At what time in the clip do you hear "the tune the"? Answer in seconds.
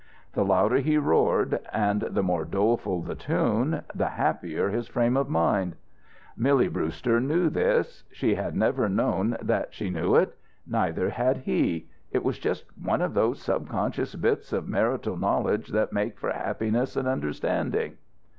3.03-4.07